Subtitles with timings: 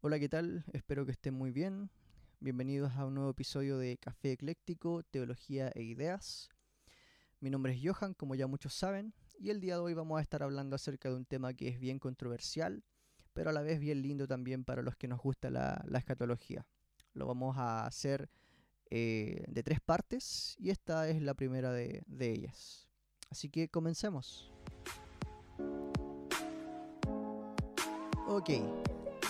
[0.00, 0.64] Hola, ¿qué tal?
[0.72, 1.90] Espero que estén muy bien.
[2.38, 6.50] Bienvenidos a un nuevo episodio de Café Ecléctico, Teología e Ideas.
[7.40, 10.22] Mi nombre es Johan, como ya muchos saben, y el día de hoy vamos a
[10.22, 12.84] estar hablando acerca de un tema que es bien controversial,
[13.32, 16.64] pero a la vez bien lindo también para los que nos gusta la, escatología.
[17.12, 18.30] Lo vamos a hacer
[18.90, 22.88] eh, de tres partes y esta es la primera de, de ellas.
[23.30, 24.52] Así que comencemos.
[28.28, 28.50] Ok,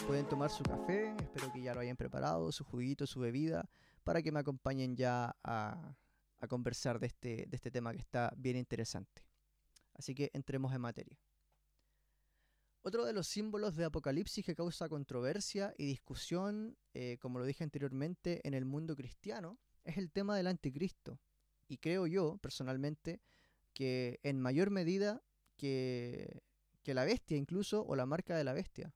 [0.08, 3.68] pueden tomar su café, espero que ya lo hayan preparado, su juguito, su bebida,
[4.04, 5.94] para que me acompañen ya a,
[6.48, 9.26] conversar de este, de este tema que está bien interesante.
[9.92, 11.20] Así que entremos en materia.
[12.80, 17.62] Otro de los símbolos de Apocalipsis que causa controversia y discusión, eh, como lo dije
[17.62, 21.20] anteriormente, en el mundo cristiano, es el tema del anticristo.
[21.68, 23.20] Y creo yo, personalmente,
[23.74, 25.22] que en mayor medida
[25.58, 26.40] que,
[26.82, 28.94] que la bestia incluso, o la marca de la bestia.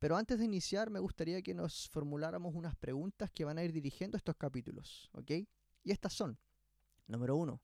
[0.00, 3.70] Pero antes de iniciar, me gustaría que nos formuláramos unas preguntas que van a ir
[3.70, 5.30] dirigiendo estos capítulos, ¿ok?
[5.84, 6.38] Y estas son,
[7.06, 7.60] número uno,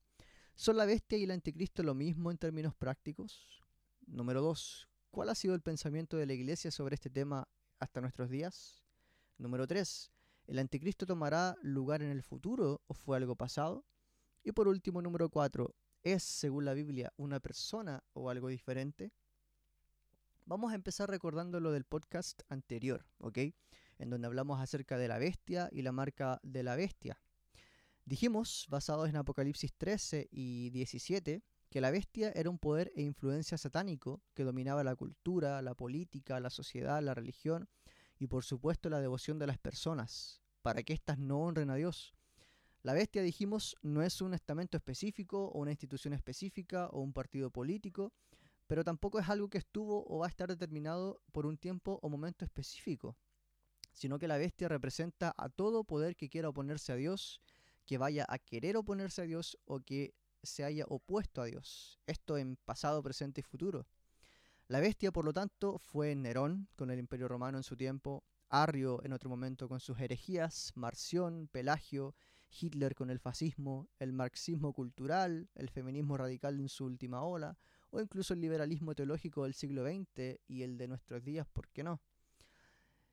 [0.55, 3.63] ¿son la bestia y el anticristo lo mismo en términos prácticos?
[4.07, 8.29] Número dos, ¿cuál ha sido el pensamiento de la iglesia sobre este tema hasta nuestros
[8.29, 8.85] días?
[9.39, 10.13] Número tres,
[10.47, 13.87] ¿el anticristo tomará lugar en el futuro o fue algo pasado?
[14.45, 19.15] Y por último, número cuatro, ¿es, según la Biblia, una persona o algo diferente?
[20.49, 23.39] Vamos a empezar recordando lo del podcast anterior, ¿ok?
[23.99, 27.21] En donde hablamos acerca de la bestia y la marca de la bestia.
[28.05, 33.59] Dijimos, basados en Apocalipsis 13 y 17, que la bestia era un poder e influencia
[33.59, 37.69] satánico que dominaba la cultura, la política, la sociedad, la religión
[38.17, 42.15] y por supuesto la devoción de las personas, para que éstas no honren a Dios.
[42.83, 47.51] La bestia, dijimos, no es un estamento específico o una institución específica o un partido
[47.51, 48.13] político,
[48.67, 52.09] pero tampoco es algo que estuvo o va a estar determinado por un tiempo o
[52.09, 53.17] momento específico,
[53.93, 57.41] sino que la bestia representa a todo poder que quiera oponerse a Dios,
[57.85, 61.99] que vaya a querer oponerse a Dios o que se haya opuesto a Dios.
[62.07, 63.87] Esto en pasado, presente y futuro.
[64.69, 69.03] La bestia, por lo tanto, fue Nerón con el Imperio Romano en su tiempo, Arrio
[69.05, 72.15] en otro momento con sus herejías, Marción, Pelagio,
[72.51, 77.59] Hitler con el fascismo, el marxismo cultural, el feminismo radical en su última ola,
[77.91, 81.83] o incluso el liberalismo teológico del siglo XX y el de nuestros días, ¿por qué
[81.83, 82.01] no?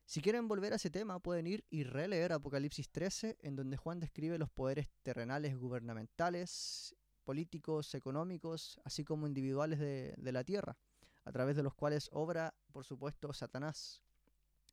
[0.06, 4.00] Si quieren volver a ese tema, pueden ir y releer Apocalipsis 13, en donde Juan
[4.00, 10.76] describe los poderes terrenales gubernamentales, políticos, económicos, así como individuales de, la tierra,
[11.24, 14.02] a través de los cuales obra, por supuesto, Satanás.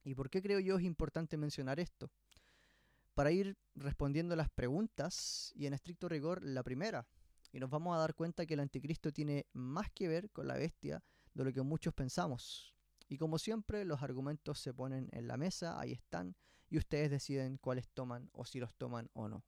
[0.03, 2.11] ¿Y por qué creo yo es importante mencionar esto?
[3.13, 7.07] Para ir respondiendo las preguntas, y en estricto rigor la primera,
[7.51, 10.55] y nos vamos a dar cuenta que el anticristo tiene más que ver con la
[10.55, 11.03] bestia
[11.33, 12.75] de lo que muchos pensamos.
[13.07, 16.35] Y como siempre, los argumentos se ponen en la mesa, ahí están,
[16.69, 19.43] y ustedes deciden cuáles toman o si los toman o no.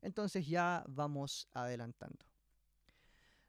[0.00, 2.24] Entonces ya vamos adelantando.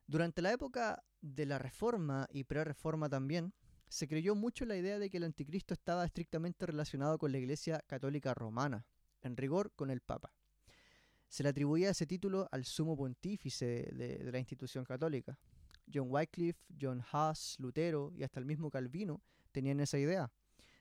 [0.07, 3.53] Durante la época de la Reforma y pre-Reforma también,
[3.87, 7.83] se creyó mucho la idea de que el anticristo estaba estrictamente relacionado con la Iglesia
[7.87, 8.85] Católica Romana,
[9.21, 10.33] en rigor con el Papa.
[11.35, 15.37] Se le atribuía ese título al sumo pontífice de, la institución católica.
[15.93, 20.31] John Wycliffe, John Huss, Lutero y hasta el mismo Calvino tenían esa idea,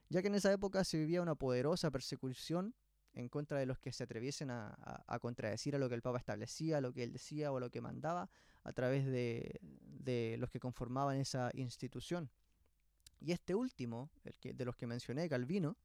[0.09, 2.73] ya que en esa época se vivía una poderosa persecución
[3.15, 6.79] en contra de los que se atreviesen a, contradecir a lo que el Papa establecía,
[6.79, 8.31] a lo que él decía o a lo que mandaba
[8.63, 12.31] a través de, de los que conformaban esa institución.
[13.19, 15.77] Y este último, el que, de los que mencioné, Calvino,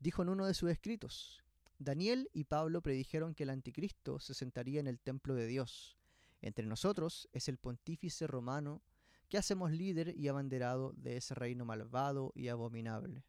[0.00, 1.44] dijo en uno de sus escritos,
[1.80, 5.96] Daniel y Pablo predijeron que el anticristo se sentaría en el templo de Dios.
[6.42, 8.82] Entre nosotros es el pontífice romano
[9.30, 13.24] que hacemos líder y abanderado de ese reino malvado y abominable.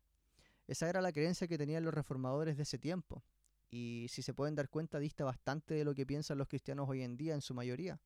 [0.68, 3.24] Esa era la creencia que tenían los reformadores de ese tiempo,
[3.70, 7.04] y si se pueden dar cuenta dista bastante de lo que piensan los cristianos hoy
[7.04, 8.02] en día en su mayoría.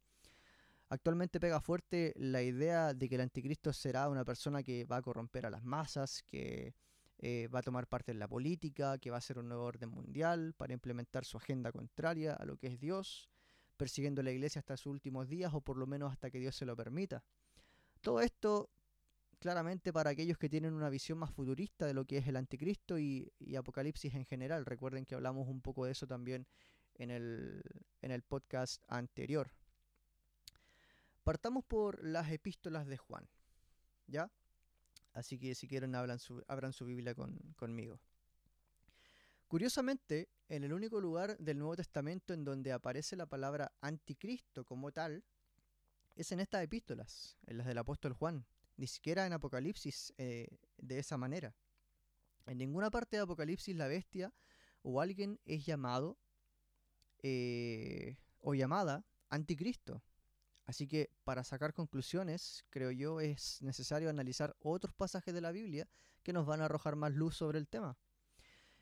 [0.89, 5.01] Actualmente pega fuerte la idea de que el anticristo será una persona que va a
[5.01, 6.75] corromper a las masas, que
[7.17, 9.90] eh, va a tomar parte en la política, que va a ser un nuevo orden
[9.90, 13.29] mundial para implementar su agenda contraria a lo que es Dios,
[13.78, 16.66] persiguiendo la iglesia hasta sus últimos días o por lo menos hasta que Dios se
[16.66, 17.23] lo permita.
[18.01, 18.69] Todo esto
[19.40, 22.97] claramente para aquellos que tienen una visión más futurista de lo que es el anticristo
[22.99, 24.66] y, Apocalipsis en general.
[24.66, 26.47] Recuerden que hablamos un poco de eso también
[26.95, 27.61] en el,
[28.01, 29.51] en el podcast anterior.
[31.23, 33.28] Partamos por las epístolas de Juan.
[34.07, 34.31] ¿Ya?
[35.16, 37.16] Así que si quieren abran su, abran su Biblia
[37.56, 38.02] conmigo.
[39.47, 44.91] Curiosamente, en el único lugar del Nuevo Testamento en donde aparece la palabra anticristo como
[44.91, 45.23] tal,
[46.17, 48.46] es en estas epístolas, en las del apóstol Juan,
[48.76, 51.56] ni siquiera en Apocalipsis eh, de esa manera.
[52.46, 54.34] En ninguna parte de Apocalipsis la bestia
[54.84, 56.17] o alguien es llamado
[57.23, 60.03] eh, o llamada anticristo.
[60.66, 65.88] Así que para sacar conclusiones, creo yo, es necesario analizar otros pasajes de la Biblia
[66.23, 67.97] que nos van a arrojar más luz sobre el tema.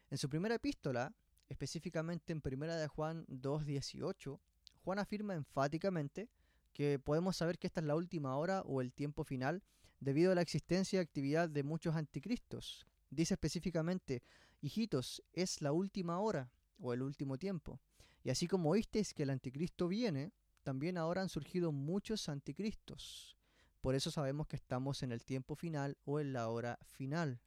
[0.10, 1.14] En su primera epístola,
[1.50, 4.40] específicamente en primera de Juan 2.18,
[4.84, 6.30] Juan afirma enfáticamente
[6.72, 9.64] que podemos saber que esta es la última hora o el tiempo final
[10.00, 12.86] debido a la existencia y actividad de muchos anticristos.
[13.10, 14.24] Dice específicamente,
[14.62, 17.80] hijitos, es la última hora o el último tiempo.
[18.24, 20.32] Y así como oísteis que el anticristo viene,
[20.64, 23.38] también ahora han surgido muchos anticristos.
[23.82, 27.42] Por eso sabemos que estamos en el tiempo final o en la hora final.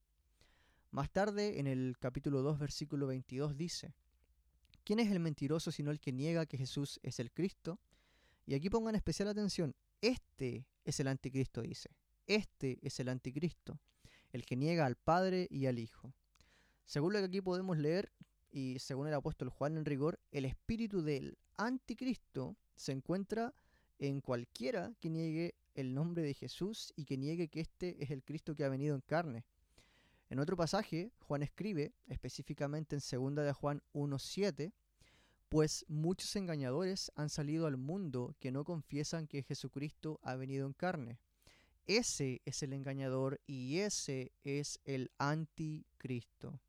[0.90, 3.94] Más tarde, en el capítulo 2, versículo 22, dice,
[4.84, 7.80] ¿quién es el mentiroso sino el que niega que Jesús es el Cristo?
[8.44, 11.90] Y aquí pongan especial atención, este es el anticristo, dice.
[12.26, 13.80] Este es el anticristo,
[14.30, 16.12] el que niega al Padre y al Hijo.
[16.84, 18.12] Según lo que aquí podemos leer,
[18.50, 23.55] y según el apóstol Juan en rigor, el espíritu del anticristo se encuentra
[23.99, 28.23] en cualquiera que niegue el nombre de Jesús y que niegue que este es el
[28.23, 29.44] Cristo que ha venido en carne.
[30.28, 34.73] En otro pasaje, Juan escribe, específicamente en 2 de Juan 1.7,
[35.49, 40.73] pues muchos engañadores han salido al mundo que no confiesan que Jesucristo ha venido en
[40.73, 41.20] carne.
[41.87, 46.61] Ese es el engañador y ese es el anticristo.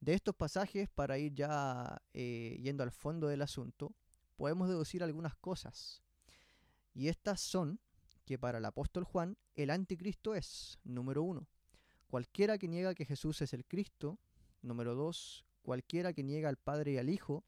[0.00, 3.94] De estos pasajes, para ir ya eh, yendo al fondo del asunto,
[4.40, 6.00] podemos deducir algunas cosas.
[6.94, 7.78] Y estas son
[8.24, 11.46] que para el apóstol Juan el anticristo es, número uno,
[12.08, 14.18] cualquiera que niega que Jesús es el Cristo,
[14.62, 17.44] número dos, cualquiera que niega al Padre y al Hijo,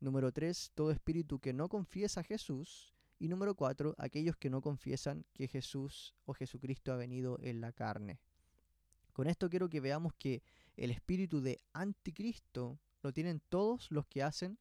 [0.00, 4.60] número tres, todo espíritu que no confiesa a Jesús, y número cuatro, aquellos que no
[4.60, 8.20] confiesan que Jesús o Jesucristo ha venido en la carne.
[9.14, 10.42] Con esto quiero que veamos que
[10.76, 14.58] el espíritu de anticristo lo tienen todos los que hacen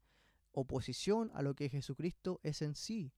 [0.54, 3.12] oposición a lo que Jesucristo es en sí,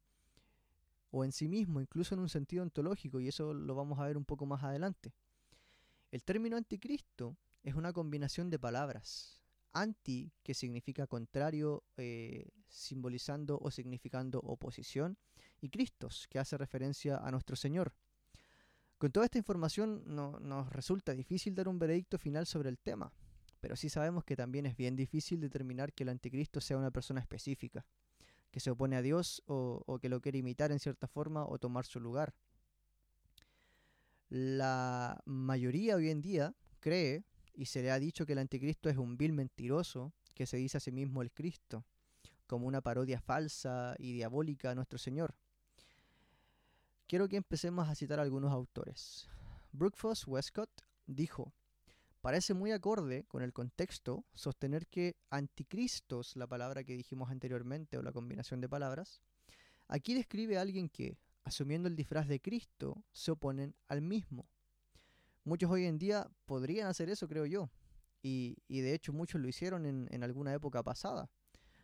[1.11, 4.17] o en sí mismo, incluso en un sentido ontológico, y eso lo vamos a ver
[4.17, 5.13] un poco más adelante.
[6.11, 9.41] El término anticristo es una combinación de palabras.
[9.73, 15.17] Anti, que significa contrario, eh, simbolizando o significando oposición,
[15.61, 17.93] y Cristos, que hace referencia a nuestro Señor.
[18.97, 23.11] Con toda esta información no, nos resulta difícil dar un veredicto final sobre el tema,
[23.65, 27.19] pero sí sabemos que también es bien difícil determinar que el anticristo sea una persona
[27.19, 27.83] específica,
[28.51, 31.83] que se opone a Dios o, que lo quiere imitar en cierta forma o tomar
[31.83, 32.35] su lugar.
[34.29, 37.23] La mayoría hoy en día cree
[37.55, 40.77] y se le ha dicho que el anticristo es un vil mentiroso que se dice
[40.77, 41.87] a sí mismo el Cristo,
[42.45, 45.33] como una parodia falsa y diabólica a nuestro Señor.
[47.07, 49.27] Quiero que empecemos a citar algunos autores.
[49.71, 51.51] Brookfoss Westcott dijo,
[52.25, 58.01] Parece muy acorde con el contexto sostener que anticristos, la palabra que dijimos anteriormente o
[58.01, 59.21] la combinación de palabras,
[59.87, 64.49] aquí describe a alguien que, asumiendo el disfraz de Cristo, se oponen al mismo.
[65.43, 67.69] Muchos hoy en día podrían hacer eso, creo yo,
[68.23, 71.29] y, de hecho muchos lo hicieron en, en alguna época pasada,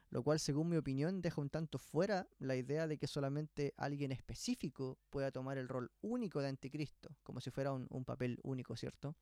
[0.09, 4.11] lo cual según mi opinión deja un tanto fuera la idea de que solamente alguien
[4.11, 8.75] específico pueda tomar el rol único de anticristo, como si fuera un, un papel único,
[8.75, 9.15] ¿cierto?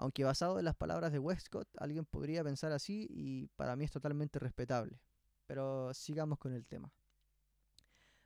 [0.00, 3.90] Aunque basado en las palabras de Westcott, alguien podría pensar así y para mí es
[3.90, 4.98] totalmente respetable.
[5.46, 6.90] Pero sigamos con el tema.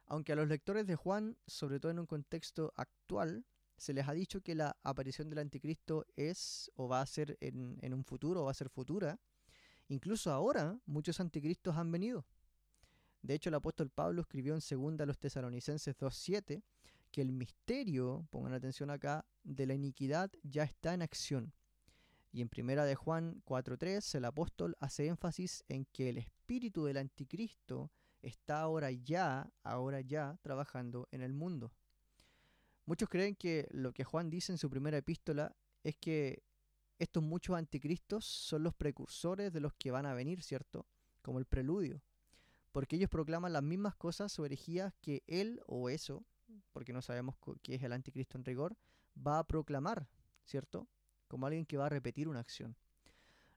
[0.07, 3.45] Aunque a los lectores de Juan, sobre todo en un contexto actual,
[3.77, 7.77] se les ha dicho que la aparición del anticristo es o va a ser en,
[7.83, 9.19] en un futuro o va a ser futura,
[9.89, 12.25] incluso ahora muchos anticristos han venido.
[13.21, 16.63] De hecho, el apóstol Pablo escribió en 2 a los tesalonicenses 2.7
[17.11, 21.53] que el misterio, pongan atención acá, de la iniquidad ya está en acción
[22.35, 26.97] y en primera de Juan 4.3 el apóstol hace énfasis en que el espíritu del
[26.97, 31.73] anticristo está ahora ya, ahora ya trabajando en el mundo.
[32.87, 36.43] Muchos creen que lo que Juan dice en su primera epístola es que
[36.99, 40.89] estos muchos anticristos son los precursores de los que van a venir, ¿cierto?
[41.23, 42.03] Como el preludio.
[42.73, 46.25] Porque ellos proclaman las mismas cosas o herejías que él o eso,
[46.73, 48.77] porque no sabemos qué es el anticristo en rigor,
[49.17, 50.09] va a proclamar,
[50.45, 50.89] ¿cierto?
[51.29, 52.77] Como alguien que va a repetir una acción.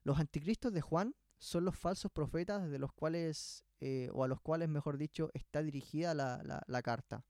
[0.04, 4.40] Los anticristos de Juan son los falsos profetas de los cuales, eh, o a los
[4.40, 7.24] cuales, mejor dicho, está dirigida la, carta.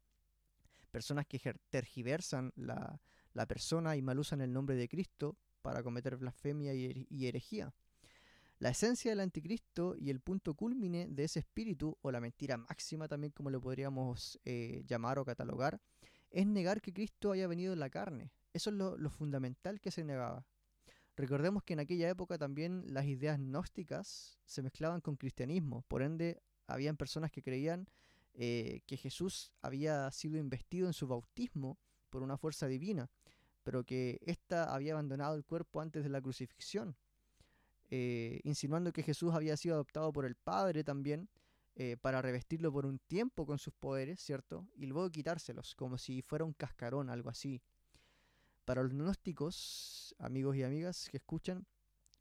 [0.90, 1.38] Personas que
[1.70, 3.00] tergiversan la,
[3.46, 7.72] persona y mal usan el nombre de Cristo para cometer blasfemia y, herejía.
[8.58, 13.06] La esencia del anticristo y el punto culmine de ese espíritu, o la mentira máxima
[13.06, 15.80] también como lo podríamos eh, llamar o catalogar,
[16.30, 20.04] es negar que Cristo haya venido en la carne, eso es lo, fundamental que se
[20.04, 20.44] negaba.
[21.16, 26.42] Recordemos que en aquella época también las ideas gnósticas se mezclaban con cristianismo, por ende
[26.66, 27.88] habían personas que creían
[28.34, 31.78] eh, que Jesús había sido investido en su bautismo
[32.10, 33.08] por una fuerza divina,
[33.62, 36.96] pero que ésta había abandonado el cuerpo antes de la crucifixión,
[37.90, 41.28] eh, insinuando que Jesús había sido adoptado por el Padre también
[41.74, 44.66] eh, para revestirlo por un tiempo con sus poderes, ¿cierto?
[44.74, 47.62] Y luego quitárselos, como si fuera un cascarón, algo así.
[48.68, 51.66] Para los gnósticos, amigos y amigas que escuchan,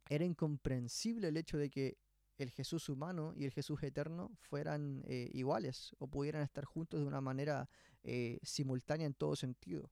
[0.07, 1.97] era incomprensible el hecho de que
[2.37, 7.05] el Jesús humano y el Jesús eterno fueran eh, iguales o pudieran estar juntos de
[7.05, 7.69] una manera
[8.01, 9.91] eh, simultánea en todo sentido.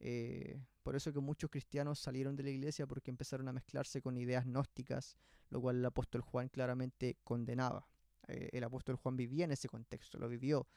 [0.00, 4.18] Eh, por eso que muchos cristianos salieron de la iglesia porque empezaron a mezclarse con
[4.18, 5.16] ideas gnósticas,
[5.48, 7.88] lo cual el apóstol Juan claramente condenaba.
[8.28, 10.68] el apóstol Juan vivía en ese contexto, lo vivió.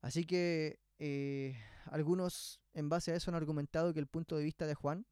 [0.00, 0.78] Así que
[1.86, 5.06] algunos en base a eso han argumentado que el punto de vista de Juan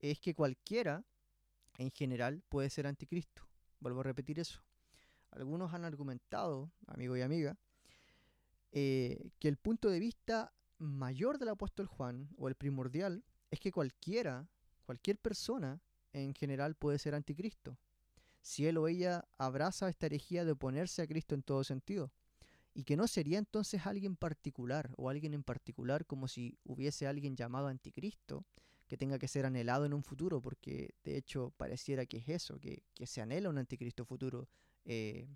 [0.00, 1.04] es que cualquiera
[1.78, 3.46] en general puede ser anticristo.
[3.78, 4.62] Vuelvo a repetir eso.
[5.30, 7.56] Algunos han argumentado, amigo y amiga,
[8.72, 13.70] eh, que el punto de vista mayor del apóstol Juan, o el primordial, es que
[13.70, 14.48] cualquiera,
[14.84, 15.80] cualquier persona
[16.12, 17.78] en general puede ser anticristo.
[18.42, 22.10] Si él o ella abraza esta herejía de oponerse a Cristo en todo sentido
[22.74, 27.36] y que no sería entonces alguien particular o alguien en particular como si hubiese alguien
[27.36, 28.44] llamado anticristo
[28.86, 32.58] que tenga que ser anhelado en un futuro, porque de hecho pareciera que es eso,
[32.58, 34.48] que, se anhela un anticristo futuro
[34.84, 35.28] eh,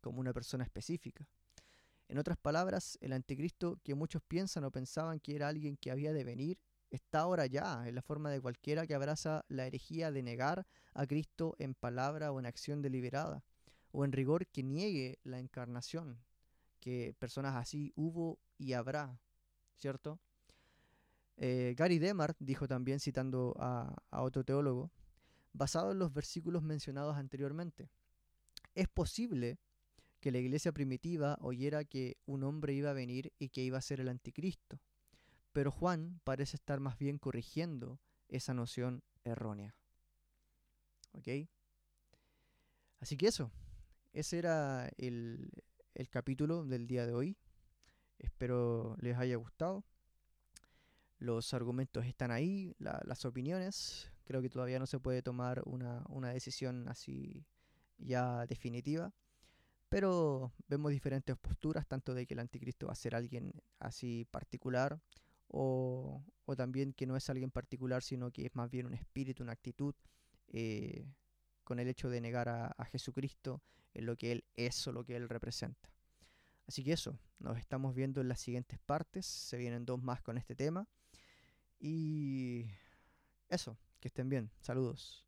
[0.00, 1.26] como una persona específica.
[2.08, 6.12] En otras palabras, el anticristo que muchos piensan o pensaban que era alguien que había
[6.12, 10.22] de venir, está ahora ya, en la forma de cualquiera que abraza la herejía de
[10.22, 13.44] negar a Cristo en palabra o en acción deliberada,
[13.92, 16.20] o en rigor que niegue la encarnación,
[16.80, 19.20] que personas así hubo y habrá,
[19.76, 20.18] ¿cierto?
[21.36, 24.90] Eh, Gary Demar dijo también, citando a, a otro teólogo,
[25.52, 27.90] basado en los versículos mencionados anteriormente,
[28.74, 29.58] es posible
[30.20, 33.82] que la iglesia primitiva oyera que un hombre iba a venir y que iba a
[33.82, 34.80] ser el anticristo,
[35.52, 39.74] pero Juan parece estar más bien corrigiendo esa noción errónea.
[41.12, 41.48] ¿Ok?
[43.00, 43.50] Así que eso,
[44.12, 45.50] ese era el,
[45.94, 47.36] el capítulo del día de hoy.
[48.18, 49.84] Espero les haya gustado.
[51.18, 54.10] Los argumentos están ahí, las opiniones.
[54.24, 57.44] Creo que todavía no se puede tomar una, decisión así
[57.98, 59.12] ya definitiva.
[59.88, 65.00] Pero vemos diferentes posturas, tanto de que el anticristo va a ser alguien así particular,
[65.48, 66.24] o,
[66.56, 69.94] también que no es alguien particular, sino que es más bien un espíritu, una actitud,
[70.48, 71.06] eh,
[71.70, 73.62] con el hecho de negar a, Jesucristo
[73.94, 75.88] en lo que Él es o lo que Él representa.
[76.66, 80.36] Así que eso, nos estamos viendo en las siguientes partes, se vienen dos más con
[80.36, 80.88] este tema.
[81.78, 82.66] Y
[83.48, 85.24] eso, que estén bien, saludos.